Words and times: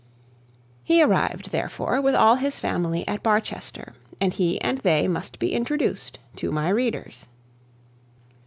He 0.83 1.03
arrived, 1.03 1.51
therefore, 1.51 2.01
with 2.01 2.15
all 2.15 2.37
his 2.37 2.59
family 2.59 3.07
at 3.07 3.21
Barchester, 3.21 3.93
and 4.19 4.33
he 4.33 4.59
and 4.59 4.79
they 4.79 5.07
must 5.07 5.37
be 5.37 5.53
introduced 5.53 6.17
to 6.37 6.51
my 6.51 6.69
readers. 6.69 7.27